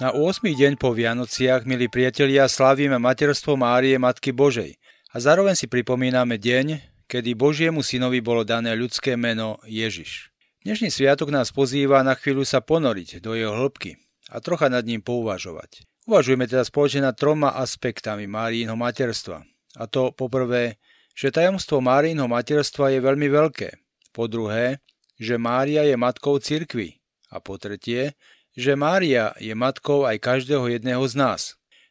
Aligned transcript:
Na 0.00 0.16
8. 0.16 0.56
deň 0.56 0.80
po 0.80 0.96
Vianociach, 0.96 1.68
milí 1.68 1.84
priatelia, 1.92 2.48
slavíme 2.48 2.96
materstvo 2.96 3.52
Márie 3.52 4.00
Matky 4.00 4.32
Božej 4.32 4.80
a 5.12 5.20
zároveň 5.20 5.52
si 5.52 5.68
pripomíname 5.68 6.40
deň, 6.40 6.80
kedy 7.04 7.36
Božiemu 7.36 7.84
synovi 7.84 8.24
bolo 8.24 8.40
dané 8.40 8.72
ľudské 8.72 9.12
meno 9.20 9.60
Ježiš. 9.68 10.32
Dnešný 10.64 10.88
sviatok 10.88 11.28
nás 11.28 11.52
pozýva 11.52 12.00
na 12.00 12.16
chvíľu 12.16 12.48
sa 12.48 12.64
ponoriť 12.64 13.20
do 13.20 13.36
jeho 13.36 13.52
hĺbky 13.52 14.00
a 14.32 14.40
trocha 14.40 14.72
nad 14.72 14.88
ním 14.88 15.04
pouvažovať. 15.04 15.84
Uvažujeme 16.08 16.48
teda 16.48 16.64
spoločne 16.64 17.04
nad 17.04 17.12
troma 17.20 17.52
aspektami 17.60 18.24
Márínho 18.24 18.80
materstva. 18.80 19.44
A 19.76 19.84
to 19.84 20.16
poprvé, 20.16 20.80
že 21.12 21.28
tajomstvo 21.28 21.84
Márínho 21.84 22.24
materstva 22.24 22.88
je 22.88 23.04
veľmi 23.04 23.28
veľké. 23.28 23.76
Po 24.16 24.32
druhé, 24.32 24.80
že 25.20 25.36
Mária 25.36 25.84
je 25.84 25.92
matkou 26.00 26.40
cirkvy. 26.40 26.96
A 27.30 27.38
po 27.44 27.60
tretie, 27.60 28.16
že 28.60 28.76
Mária 28.76 29.32
je 29.40 29.56
matkou 29.56 30.04
aj 30.04 30.20
každého 30.20 30.68
jedného 30.68 31.00
z 31.08 31.14
nás. 31.16 31.40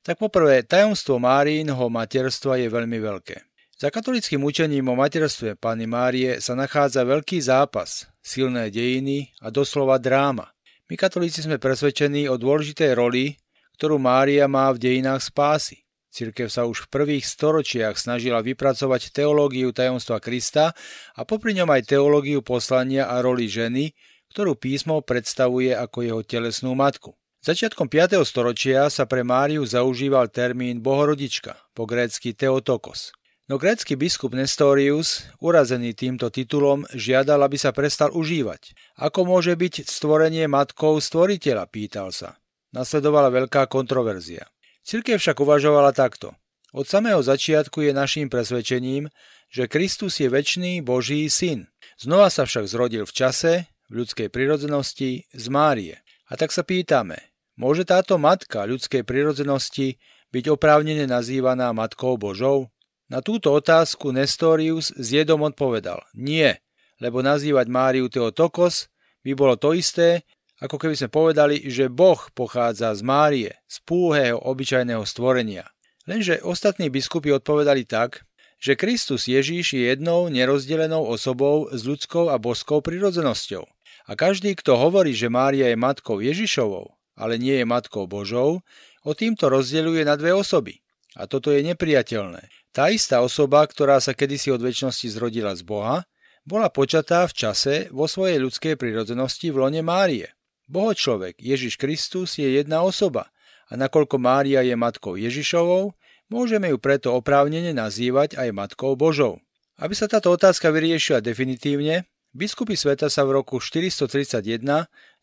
Tak 0.06 0.22
poprvé, 0.22 0.62
tajomstvo 0.62 1.18
Márínho 1.18 1.90
materstva 1.90 2.62
je 2.62 2.70
veľmi 2.70 2.98
veľké. 3.02 3.50
Za 3.80 3.90
katolickým 3.90 4.44
učením 4.44 4.92
o 4.92 4.96
materstve 4.96 5.56
Pany 5.56 5.88
Márie 5.88 6.44
sa 6.44 6.52
nachádza 6.52 7.08
veľký 7.08 7.40
zápas, 7.40 8.12
silné 8.20 8.68
dejiny 8.70 9.32
a 9.40 9.50
doslova 9.50 9.96
dráma. 9.98 10.52
My 10.92 11.00
katolíci 11.00 11.42
sme 11.42 11.62
presvedčení 11.62 12.28
o 12.28 12.36
dôležitej 12.36 12.92
roli, 12.94 13.40
ktorú 13.80 13.96
Mária 13.96 14.52
má 14.52 14.68
v 14.76 14.84
dejinách 14.84 15.32
spásy. 15.32 15.88
Cirkev 16.10 16.50
sa 16.50 16.66
už 16.66 16.84
v 16.84 16.92
prvých 16.92 17.24
storočiach 17.24 17.96
snažila 17.96 18.42
vypracovať 18.42 19.14
teológiu 19.14 19.70
tajomstva 19.72 20.20
Krista 20.20 20.74
a 21.16 21.22
popri 21.24 21.54
ňom 21.56 21.70
aj 21.70 21.96
teológiu 21.96 22.42
poslania 22.42 23.08
a 23.08 23.22
roli 23.22 23.46
ženy, 23.46 23.94
ktorú 24.32 24.56
písmo 24.56 25.02
predstavuje 25.02 25.74
ako 25.74 26.06
jeho 26.06 26.22
telesnú 26.24 26.78
matku. 26.78 27.18
Začiatkom 27.40 27.88
5. 27.88 28.20
storočia 28.28 28.92
sa 28.92 29.08
pre 29.08 29.24
Máriu 29.24 29.64
zaužíval 29.64 30.28
termín 30.28 30.84
bohorodička, 30.84 31.56
po 31.72 31.88
grécky 31.88 32.36
Theotokos. 32.36 33.16
No 33.50 33.58
grécky 33.58 33.98
biskup 33.98 34.38
Nestorius, 34.38 35.26
urazený 35.42 35.98
týmto 35.98 36.30
titulom, 36.30 36.86
žiadal, 36.94 37.42
aby 37.42 37.58
sa 37.58 37.74
prestal 37.74 38.14
užívať. 38.14 38.78
Ako 39.02 39.26
môže 39.26 39.58
byť 39.58 39.90
stvorenie 39.90 40.46
matkou 40.46 41.02
stvoriteľa, 41.02 41.66
pýtal 41.72 42.14
sa. 42.14 42.38
Nasledovala 42.76 43.34
veľká 43.34 43.66
kontroverzia. 43.66 44.46
Cirkev 44.86 45.18
však 45.18 45.42
uvažovala 45.42 45.96
takto. 45.98 46.38
Od 46.78 46.86
samého 46.86 47.26
začiatku 47.26 47.82
je 47.82 47.96
naším 47.96 48.30
presvedčením, 48.30 49.10
že 49.50 49.66
Kristus 49.66 50.22
je 50.22 50.30
väčší 50.30 50.86
Boží 50.86 51.26
syn. 51.34 51.66
Znova 51.98 52.30
sa 52.30 52.46
však 52.46 52.70
zrodil 52.70 53.10
v 53.10 53.16
čase, 53.18 53.54
v 53.90 54.06
ľudskej 54.06 54.30
prirodzenosti 54.30 55.26
z 55.34 55.46
Márie. 55.50 55.98
A 56.30 56.38
tak 56.38 56.54
sa 56.54 56.62
pýtame, 56.62 57.34
môže 57.58 57.84
táto 57.84 58.22
matka 58.22 58.70
ľudskej 58.70 59.02
prirodzenosti 59.02 59.98
byť 60.30 60.46
oprávnene 60.54 61.10
nazývaná 61.10 61.74
Matkou 61.74 62.16
Božou? 62.16 62.70
Na 63.10 63.26
túto 63.26 63.50
otázku 63.50 64.14
Nestorius 64.14 64.94
s 64.94 65.08
jedom 65.10 65.42
odpovedal, 65.42 66.06
nie, 66.14 66.54
lebo 67.02 67.26
nazývať 67.26 67.66
Máriu 67.66 68.06
Teotokos 68.06 68.94
by 69.26 69.34
bolo 69.34 69.58
to 69.58 69.74
isté, 69.74 70.22
ako 70.62 70.78
keby 70.78 70.94
sme 70.94 71.10
povedali, 71.10 71.66
že 71.66 71.90
Boh 71.90 72.20
pochádza 72.38 72.94
z 72.94 73.02
Márie, 73.02 73.52
z 73.66 73.82
púhého 73.82 74.38
obyčajného 74.38 75.02
stvorenia. 75.10 75.66
Lenže 76.06 76.46
ostatní 76.46 76.94
biskupy 76.94 77.34
odpovedali 77.34 77.90
tak, 77.90 78.30
že 78.60 78.76
Kristus 78.76 79.32
Ježíš 79.32 79.74
je 79.74 79.88
jednou 79.88 80.28
nerozdelenou 80.28 81.08
osobou 81.08 81.72
s 81.72 81.88
ľudskou 81.88 82.28
a 82.28 82.36
božskou 82.36 82.84
prirodzenosťou. 82.84 83.64
A 84.10 84.18
každý, 84.18 84.58
kto 84.58 84.74
hovorí, 84.74 85.14
že 85.14 85.30
Mária 85.30 85.70
je 85.70 85.78
matkou 85.78 86.18
Ježišovou, 86.18 86.98
ale 87.14 87.38
nie 87.38 87.54
je 87.62 87.66
matkou 87.70 88.10
Božou, 88.10 88.66
o 89.06 89.12
týmto 89.14 89.54
rozdeľuje 89.54 90.02
na 90.02 90.18
dve 90.18 90.34
osoby. 90.34 90.82
A 91.14 91.30
toto 91.30 91.54
je 91.54 91.62
nepriateľné. 91.62 92.50
Tá 92.74 92.90
istá 92.90 93.22
osoba, 93.22 93.62
ktorá 93.70 94.02
sa 94.02 94.18
kedysi 94.18 94.50
od 94.50 94.66
väčšnosti 94.66 95.14
zrodila 95.14 95.54
z 95.54 95.62
Boha, 95.62 96.10
bola 96.42 96.74
počatá 96.74 97.30
v 97.30 97.38
čase 97.38 97.76
vo 97.94 98.10
svojej 98.10 98.42
ľudskej 98.42 98.82
prirodzenosti 98.82 99.54
v 99.54 99.62
lone 99.62 99.82
Márie. 99.86 100.34
Boho 100.66 100.98
človek, 100.98 101.38
Ježiš 101.38 101.78
Kristus, 101.78 102.42
je 102.42 102.50
jedna 102.50 102.82
osoba 102.82 103.30
a 103.70 103.78
nakoľko 103.78 104.18
Mária 104.18 104.66
je 104.66 104.74
matkou 104.74 105.18
Ježišovou, 105.22 105.94
môžeme 106.34 106.74
ju 106.74 106.82
preto 106.82 107.14
oprávnene 107.14 107.74
nazývať 107.78 108.38
aj 108.42 108.50
matkou 108.54 108.98
Božou. 108.98 109.38
Aby 109.78 109.94
sa 109.94 110.10
táto 110.10 110.34
otázka 110.34 110.74
vyriešila 110.74 111.22
definitívne, 111.22 112.10
Biskupy 112.30 112.78
sveta 112.78 113.10
sa 113.10 113.26
v 113.26 113.42
roku 113.42 113.58
431 113.58 114.62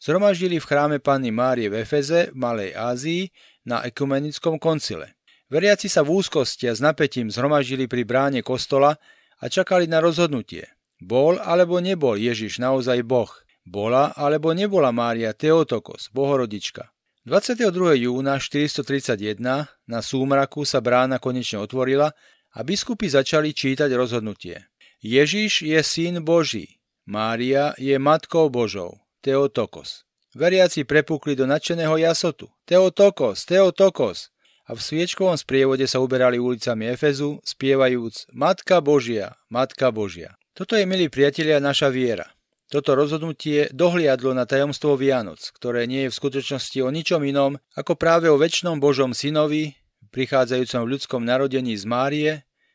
zhromaždili 0.02 0.58
v 0.58 0.66
chráme 0.66 0.98
Panny 0.98 1.30
Márie 1.30 1.70
v 1.70 1.86
Efeze 1.86 2.34
v 2.34 2.36
Malej 2.42 2.74
Ázii 2.74 3.30
na 3.62 3.86
ekumenickom 3.86 4.58
koncile. 4.58 5.14
Veriaci 5.46 5.86
sa 5.86 6.02
v 6.02 6.18
úzkosti 6.18 6.66
a 6.66 6.74
s 6.74 6.82
napätím 6.82 7.30
zhromaždili 7.30 7.86
pri 7.86 8.02
bráne 8.02 8.42
kostola 8.42 8.98
a 9.38 9.44
čakali 9.46 9.86
na 9.86 10.02
rozhodnutie. 10.02 10.66
Bol 10.98 11.38
alebo 11.38 11.78
nebol 11.78 12.18
Ježiš 12.18 12.58
naozaj 12.58 13.06
Boh? 13.06 13.30
Bola 13.62 14.10
alebo 14.18 14.50
nebola 14.50 14.90
Mária 14.90 15.30
Teotokos, 15.30 16.10
bohorodička? 16.10 16.90
22. 17.22 18.02
júna 18.02 18.42
431 18.42 19.38
na 19.86 20.00
súmraku 20.02 20.66
sa 20.66 20.82
brána 20.82 21.22
konečne 21.22 21.62
otvorila 21.62 22.10
a 22.50 22.58
biskupy 22.66 23.06
začali 23.06 23.54
čítať 23.54 23.94
rozhodnutie. 23.94 24.66
Ježiš 24.98 25.62
je 25.62 25.78
syn 25.86 26.26
Boží, 26.26 26.76
Mária 27.06 27.70
je 27.78 27.94
Matkou 28.02 28.50
Božou, 28.50 28.98
Teotokos. 29.22 30.02
Veriaci 30.34 30.82
prepukli 30.82 31.38
do 31.38 31.46
nadšeného 31.46 31.94
jasotu. 32.02 32.50
Teotokos, 32.66 33.46
Teotokos! 33.46 34.34
A 34.66 34.74
v 34.74 34.82
sviečkovom 34.82 35.38
sprievode 35.38 35.86
sa 35.86 36.02
uberali 36.02 36.42
ulicami 36.42 36.90
Efezu, 36.90 37.38
spievajúc 37.46 38.34
Matka 38.34 38.82
Božia, 38.82 39.38
Matka 39.46 39.94
Božia. 39.94 40.34
Toto 40.50 40.74
je, 40.74 40.82
milí 40.82 41.06
priatelia, 41.06 41.62
naša 41.62 41.94
viera. 41.94 42.26
Toto 42.66 42.98
rozhodnutie 42.98 43.70
dohliadlo 43.70 44.34
na 44.34 44.42
tajomstvo 44.42 44.98
Vianoc, 44.98 45.38
ktoré 45.54 45.86
nie 45.86 46.10
je 46.10 46.10
v 46.10 46.18
skutočnosti 46.18 46.78
o 46.82 46.90
ničom 46.90 47.22
inom, 47.22 47.54
ako 47.78 47.94
práve 47.94 48.26
o 48.26 48.34
väčšnom 48.34 48.82
Božom 48.82 49.14
synovi, 49.14 49.78
prichádzajúcom 50.10 50.82
v 50.82 50.90
ľudskom 50.98 51.22
narodení 51.22 51.78
z 51.78 51.86
Márie, 51.86 52.30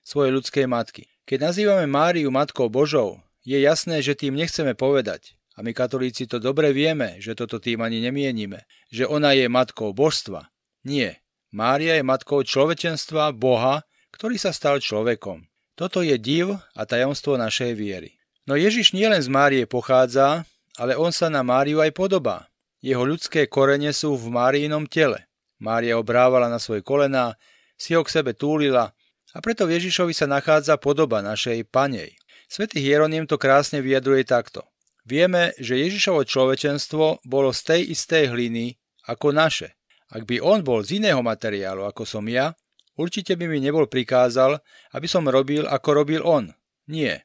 svojej 0.07 0.31
ľudskej 0.39 0.71
matky. 0.71 1.11
Keď 1.27 1.51
nazývame 1.51 1.83
Máriu 1.83 2.31
Matkou 2.31 2.71
Božou, 2.71 3.19
je 3.41 3.57
jasné, 3.57 4.05
že 4.05 4.17
tým 4.17 4.37
nechceme 4.37 4.77
povedať, 4.77 5.37
a 5.57 5.65
my 5.65 5.75
katolíci 5.75 6.25
to 6.31 6.39
dobre 6.39 6.71
vieme, 6.71 7.19
že 7.19 7.35
toto 7.35 7.59
tým 7.59 7.83
ani 7.83 7.99
nemienime, 7.99 8.63
že 8.87 9.03
ona 9.03 9.35
je 9.35 9.51
matkou 9.51 9.91
božstva. 9.91 10.47
Nie. 10.87 11.19
Mária 11.51 11.99
je 11.99 12.03
matkou 12.07 12.47
človečenstva 12.47 13.35
Boha, 13.35 13.83
ktorý 14.15 14.39
sa 14.39 14.55
stal 14.55 14.79
človekom. 14.79 15.43
Toto 15.75 15.99
je 15.99 16.15
div 16.15 16.55
a 16.55 16.81
tajomstvo 16.87 17.35
našej 17.35 17.75
viery. 17.75 18.15
No 18.47 18.55
Ježiš 18.55 18.95
nielen 18.95 19.19
z 19.19 19.27
Márie 19.27 19.63
pochádza, 19.67 20.47
ale 20.79 20.95
on 20.95 21.11
sa 21.11 21.27
na 21.27 21.43
Máriu 21.43 21.83
aj 21.83 21.91
podobá. 21.91 22.47
Jeho 22.79 23.03
ľudské 23.03 23.45
korene 23.51 23.91
sú 23.91 24.15
v 24.15 24.31
Máriinom 24.31 24.87
tele. 24.87 25.27
Mária 25.61 25.99
obrávala 25.99 26.47
na 26.47 26.57
svoje 26.57 26.81
kolená, 26.81 27.35
si 27.77 27.93
ho 27.93 28.01
k 28.01 28.13
sebe 28.13 28.31
túlila 28.33 28.95
a 29.33 29.37
preto 29.43 29.67
v 29.67 29.77
Ježišovi 29.77 30.13
sa 30.15 30.25
nachádza 30.25 30.79
podoba 30.81 31.21
našej 31.21 31.67
panej. 31.69 32.17
Svetý 32.51 32.83
Hieronym 32.83 33.31
to 33.31 33.39
krásne 33.39 33.79
vyjadruje 33.79 34.27
takto. 34.27 34.67
Vieme, 35.07 35.55
že 35.55 35.79
Ježišovo 35.87 36.27
človečenstvo 36.27 37.23
bolo 37.23 37.55
z 37.55 37.61
tej 37.63 37.81
istej 37.95 38.27
hliny 38.27 38.75
ako 39.07 39.31
naše. 39.31 39.79
Ak 40.11 40.27
by 40.27 40.43
on 40.43 40.59
bol 40.59 40.83
z 40.83 40.99
iného 40.99 41.23
materiálu 41.23 41.87
ako 41.87 42.03
som 42.03 42.27
ja, 42.27 42.51
určite 42.99 43.39
by 43.39 43.47
mi 43.47 43.63
nebol 43.63 43.87
prikázal, 43.87 44.59
aby 44.91 45.07
som 45.07 45.23
robil 45.31 45.63
ako 45.63 46.03
robil 46.03 46.27
on. 46.27 46.51
Nie. 46.91 47.23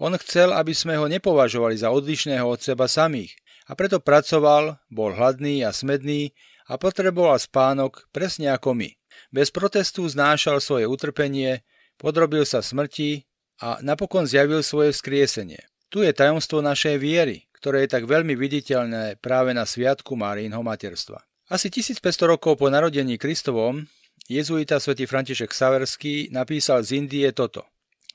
On 0.00 0.16
chcel, 0.16 0.56
aby 0.56 0.72
sme 0.72 0.96
ho 0.96 1.04
nepovažovali 1.12 1.76
za 1.76 1.92
odlišného 1.92 2.48
od 2.48 2.64
seba 2.64 2.88
samých 2.88 3.36
a 3.68 3.76
preto 3.76 4.00
pracoval, 4.00 4.80
bol 4.88 5.12
hladný 5.12 5.60
a 5.60 5.76
smedný 5.76 6.32
a 6.72 6.80
potreboval 6.80 7.36
spánok 7.36 8.08
presne 8.16 8.48
ako 8.56 8.72
my. 8.72 8.96
Bez 9.28 9.52
protestu 9.52 10.08
znášal 10.08 10.64
svoje 10.64 10.88
utrpenie, 10.88 11.68
podrobil 12.00 12.48
sa 12.48 12.64
smrti 12.64 13.27
a 13.58 13.82
napokon 13.82 14.26
zjavil 14.26 14.62
svoje 14.62 14.94
vzkriesenie. 14.94 15.66
Tu 15.88 16.04
je 16.04 16.12
tajomstvo 16.12 16.62
našej 16.62 16.96
viery, 17.00 17.48
ktoré 17.58 17.84
je 17.86 17.94
tak 17.98 18.06
veľmi 18.06 18.38
viditeľné 18.38 19.18
práve 19.18 19.50
na 19.56 19.66
sviatku 19.66 20.14
Márínho 20.14 20.62
materstva. 20.62 21.24
Asi 21.48 21.72
1500 21.72 22.04
rokov 22.28 22.60
po 22.60 22.68
narodení 22.68 23.16
Kristovom 23.16 23.88
jezuita 24.28 24.76
svätý 24.78 25.08
František 25.08 25.50
Saverský 25.50 26.28
napísal 26.28 26.84
z 26.84 27.00
Indie 27.00 27.32
toto. 27.32 27.64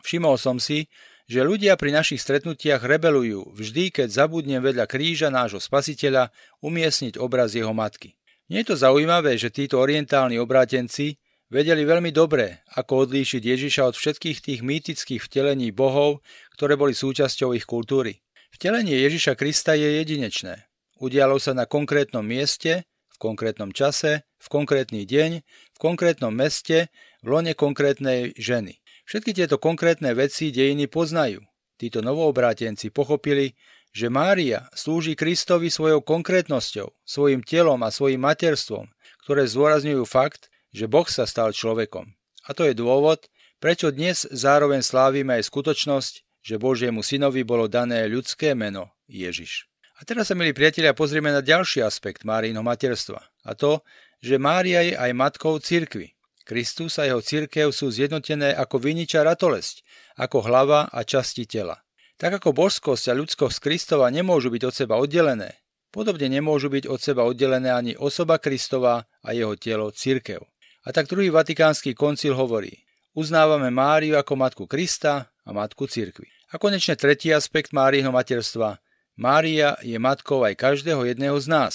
Všimol 0.06 0.38
som 0.38 0.62
si, 0.62 0.86
že 1.26 1.42
ľudia 1.42 1.80
pri 1.80 1.96
našich 1.96 2.22
stretnutiach 2.22 2.84
rebelujú 2.84 3.56
vždy, 3.56 3.90
keď 3.90 4.08
zabudnem 4.12 4.62
vedľa 4.62 4.86
kríža 4.86 5.32
nášho 5.32 5.58
spasiteľa 5.58 6.30
umiestniť 6.62 7.18
obraz 7.18 7.56
jeho 7.56 7.72
matky. 7.72 8.14
Nie 8.52 8.62
je 8.62 8.76
to 8.76 8.86
zaujímavé, 8.86 9.40
že 9.40 9.50
títo 9.50 9.80
orientálni 9.80 10.38
obrátenci 10.38 11.18
Vedeli 11.54 11.86
veľmi 11.86 12.10
dobre, 12.10 12.66
ako 12.74 13.06
odlíšiť 13.06 13.38
Ježiša 13.46 13.86
od 13.86 13.94
všetkých 13.94 14.42
tých 14.42 14.60
mýtických 14.66 15.22
vtelení 15.22 15.70
bohov, 15.70 16.26
ktoré 16.58 16.74
boli 16.74 16.98
súčasťou 16.98 17.54
ich 17.54 17.70
kultúry. 17.70 18.26
Vtelenie 18.50 18.98
Ježiša 19.06 19.38
Krista 19.38 19.78
je 19.78 20.02
jedinečné. 20.02 20.66
Udialo 20.98 21.38
sa 21.38 21.54
na 21.54 21.70
konkrétnom 21.70 22.26
mieste, 22.26 22.90
v 22.90 23.18
konkrétnom 23.22 23.70
čase, 23.70 24.26
v 24.42 24.48
konkrétny 24.50 25.06
deň, 25.06 25.32
v 25.46 25.78
konkrétnom 25.78 26.34
meste, 26.34 26.90
v 27.22 27.28
lone 27.30 27.54
konkrétnej 27.54 28.34
ženy. 28.34 28.82
Všetky 29.06 29.38
tieto 29.38 29.62
konkrétne 29.62 30.10
veci 30.18 30.50
dejiny 30.50 30.90
poznajú. 30.90 31.46
Títo 31.78 32.02
novoobrátenci 32.02 32.90
pochopili, 32.90 33.54
že 33.94 34.10
Mária 34.10 34.74
slúži 34.74 35.14
Kristovi 35.14 35.70
svojou 35.70 36.02
konkrétnosťou, 36.02 36.90
svojim 37.06 37.46
telom 37.46 37.78
a 37.86 37.94
svojim 37.94 38.26
materstvom, 38.26 38.90
ktoré 39.22 39.46
zdôrazňujú 39.46 40.02
fakt, 40.10 40.50
že 40.74 40.90
Boh 40.90 41.06
sa 41.06 41.30
stal 41.30 41.54
človekom. 41.54 42.12
A 42.44 42.52
to 42.52 42.68
je 42.68 42.76
dôvod, 42.76 43.30
prečo 43.62 43.94
dnes 43.94 44.28
zároveň 44.28 44.84
slávime 44.84 45.40
aj 45.40 45.48
skutočnosť, 45.48 46.14
že 46.44 46.60
Božiemu 46.60 47.00
synovi 47.00 47.48
bolo 47.48 47.72
dané 47.72 48.04
ľudské 48.12 48.52
meno 48.52 48.92
Ježiš. 49.08 49.72
A 50.02 50.04
teraz 50.04 50.28
sa, 50.28 50.36
milí 50.36 50.52
priatelia, 50.52 50.92
pozrieme 50.92 51.32
na 51.32 51.40
ďalší 51.40 51.80
aspekt 51.80 52.28
Márínho 52.28 52.60
materstva. 52.60 53.24
A 53.48 53.56
to, 53.56 53.80
že 54.20 54.42
Mária 54.42 54.84
je 54.84 55.00
aj 55.00 55.12
matkou 55.16 55.56
cirkvy. 55.64 56.12
Kristus 56.44 57.00
a 57.00 57.08
jeho 57.08 57.24
cirkev 57.24 57.72
sú 57.72 57.88
zjednotené 57.88 58.52
ako 58.52 58.84
viniča 58.84 59.24
ratolesť, 59.24 59.88
ako 60.20 60.44
hlava 60.44 60.92
a 60.92 61.00
časti 61.08 61.48
tela. 61.48 61.80
Tak 62.20 62.44
ako 62.44 62.52
božskosť 62.52 63.10
a 63.10 63.14
ľudskosť 63.16 63.64
Kristova 63.64 64.12
nemôžu 64.12 64.52
byť 64.52 64.64
od 64.68 64.74
seba 64.76 64.96
oddelené, 65.00 65.64
podobne 65.88 66.28
nemôžu 66.28 66.68
byť 66.68 66.84
od 66.92 67.00
seba 67.00 67.24
oddelené 67.24 67.72
ani 67.72 67.94
osoba 67.96 68.44
Kristova 68.44 69.08
a 69.24 69.30
jeho 69.32 69.56
telo 69.56 69.88
cirkev. 69.96 70.44
A 70.84 70.92
tak 70.92 71.08
druhý 71.08 71.32
vatikánsky 71.32 71.96
koncil 71.96 72.36
hovorí, 72.36 72.84
uznávame 73.16 73.72
Máriu 73.72 74.20
ako 74.20 74.34
matku 74.36 74.64
Krista 74.68 75.32
a 75.48 75.50
matku 75.56 75.88
cirkvy. 75.88 76.28
A 76.52 76.60
konečne 76.60 77.00
tretí 77.00 77.32
aspekt 77.32 77.72
Máriho 77.72 78.12
materstva, 78.12 78.84
Mária 79.16 79.78
je 79.86 79.96
matkou 79.96 80.42
aj 80.42 80.58
každého 80.58 81.06
jedného 81.06 81.38
z 81.40 81.48
nás. 81.48 81.74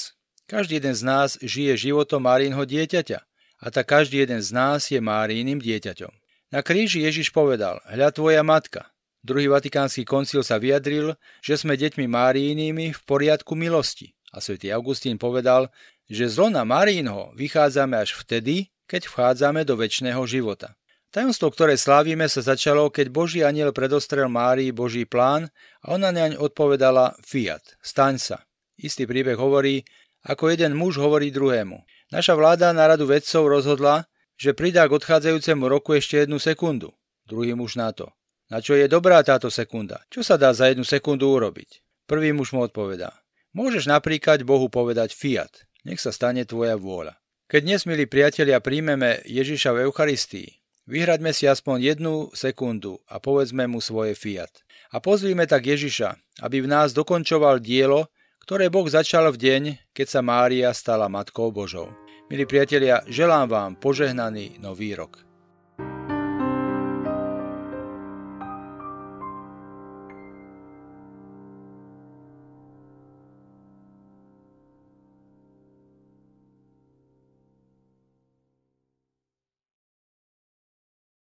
Každý 0.50 0.82
jeden 0.82 0.96
z 0.96 1.02
nás 1.06 1.38
žije 1.38 1.88
životom 1.88 2.26
Márínho 2.26 2.60
dieťaťa 2.66 3.18
a 3.58 3.66
tak 3.70 3.90
každý 3.90 4.26
jeden 4.26 4.42
z 4.42 4.50
nás 4.50 4.90
je 4.90 4.98
Máríným 4.98 5.62
dieťaťom. 5.62 6.10
Na 6.50 6.64
kríži 6.64 7.04
Ježiš 7.04 7.30
povedal, 7.30 7.78
hľa 7.86 8.10
tvoja 8.10 8.40
matka. 8.42 8.90
Druhý 9.20 9.50
vatikánsky 9.50 10.08
koncil 10.08 10.40
sa 10.40 10.56
vyjadril, 10.56 11.14
že 11.44 11.60
sme 11.60 11.76
deťmi 11.76 12.08
Márínými 12.08 12.96
v 12.96 13.00
poriadku 13.04 13.52
milosti. 13.52 14.16
A 14.32 14.40
svätý 14.40 14.72
Augustín 14.72 15.20
povedal, 15.20 15.68
že 16.08 16.26
z 16.26 16.40
lona 16.40 16.64
Márínho 16.64 17.32
vychádzame 17.36 18.00
až 18.00 18.16
vtedy, 18.16 18.72
keď 18.88 19.06
vchádzame 19.06 19.68
do 19.68 19.76
väčšného 19.76 20.24
života. 20.24 20.74
Tajomstvo, 21.08 21.52
ktoré 21.52 21.76
slávime, 21.76 22.28
sa 22.28 22.44
začalo, 22.44 22.88
keď 22.88 23.08
Boží 23.08 23.40
aniel 23.40 23.72
predostrel 23.72 24.28
Márii 24.28 24.72
Boží 24.72 25.08
plán 25.08 25.48
a 25.80 25.96
ona 25.96 26.12
naň 26.12 26.36
odpovedala 26.36 27.16
Fiat, 27.24 27.80
staň 27.80 28.16
sa. 28.20 28.38
Istý 28.80 29.08
príbeh 29.08 29.36
hovorí, 29.36 29.84
ako 30.24 30.52
jeden 30.52 30.76
muž 30.76 31.00
hovorí 31.00 31.32
druhému. 31.32 31.80
Naša 32.12 32.36
vláda 32.36 32.72
na 32.76 32.88
radu 32.88 33.08
vedcov 33.08 33.48
rozhodla, 33.48 34.04
že 34.36 34.52
pridá 34.52 34.84
k 34.84 34.96
odchádzajúcemu 35.00 35.64
roku 35.68 35.96
ešte 35.96 36.24
jednu 36.24 36.36
sekundu. 36.36 36.92
Druhý 37.24 37.52
muž 37.56 37.76
na 37.76 37.92
to. 37.92 38.12
Na 38.48 38.64
čo 38.64 38.72
je 38.72 38.88
dobrá 38.88 39.20
táto 39.20 39.52
sekunda? 39.52 40.00
Čo 40.08 40.24
sa 40.24 40.40
dá 40.40 40.56
za 40.56 40.72
jednu 40.72 40.84
sekundu 40.84 41.28
urobiť? 41.28 41.84
Prvý 42.08 42.32
muž 42.32 42.56
mu 42.56 42.64
odpovedá. 42.64 43.12
Môžeš 43.52 43.88
napríklad 43.88 44.44
Bohu 44.44 44.72
povedať 44.72 45.12
Fiat. 45.12 45.68
Nech 45.84 46.00
sa 46.00 46.12
stane 46.12 46.44
tvoja 46.48 46.76
vôľa. 46.80 47.16
Keď 47.48 47.60
dnes, 47.64 47.88
milí 47.88 48.04
priatelia, 48.04 48.60
príjmeme 48.60 49.24
Ježiša 49.24 49.72
v 49.72 49.88
Eucharistii, 49.88 50.48
Vyhraďme 50.88 51.36
si 51.36 51.44
aspoň 51.44 51.96
jednu 51.96 52.32
sekundu 52.32 52.96
a 53.12 53.20
povedzme 53.20 53.68
mu 53.68 53.76
svoje 53.84 54.16
fiat. 54.16 54.48
A 54.88 55.04
pozvíme 55.04 55.44
tak 55.44 55.68
Ježiša, 55.68 56.40
aby 56.40 56.64
v 56.64 56.68
nás 56.68 56.96
dokončoval 56.96 57.60
dielo, 57.60 58.08
ktoré 58.40 58.72
Boh 58.72 58.88
začal 58.88 59.28
v 59.32 59.36
deň, 59.36 59.62
keď 59.92 60.06
sa 60.08 60.20
Mária 60.24 60.72
stala 60.72 61.12
Matkou 61.12 61.52
Božou. 61.52 61.92
Milí 62.32 62.48
priatelia, 62.48 63.04
želám 63.04 63.52
vám 63.52 63.70
požehnaný 63.76 64.56
nový 64.64 64.96
rok. 64.96 65.27